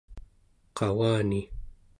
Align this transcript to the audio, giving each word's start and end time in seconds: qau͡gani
qau͡gani 0.77 1.41